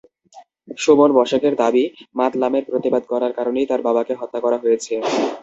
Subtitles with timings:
[0.77, 1.83] সুমন বসাকের দাবি,
[2.15, 4.93] মাতলামির প্রতিবাদ করার কারণেই তাঁর বাবাকে হত্যা করা হয়েছে।